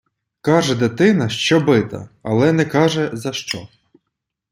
[0.41, 3.67] Каже дитина, що бита, але не каже, за що.